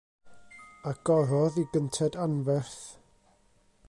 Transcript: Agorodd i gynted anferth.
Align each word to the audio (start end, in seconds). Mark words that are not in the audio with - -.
Agorodd 0.91 1.59
i 1.63 1.67
gynted 1.75 2.17
anferth. 2.25 2.81